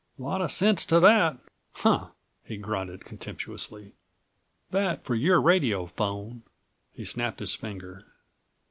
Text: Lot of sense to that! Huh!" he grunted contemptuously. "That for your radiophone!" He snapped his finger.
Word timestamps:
Lot 0.17 0.41
of 0.41 0.51
sense 0.51 0.83
to 0.87 0.99
that! 0.99 1.37
Huh!" 1.73 2.07
he 2.43 2.57
grunted 2.57 3.05
contemptuously. 3.05 3.93
"That 4.71 5.03
for 5.03 5.13
your 5.13 5.39
radiophone!" 5.39 6.41
He 6.91 7.05
snapped 7.05 7.39
his 7.39 7.53
finger. 7.53 8.07